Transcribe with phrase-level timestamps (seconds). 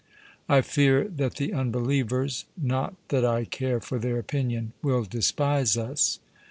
[0.49, 6.17] I fear that the unbelievers not that I care for their opinion will despise us.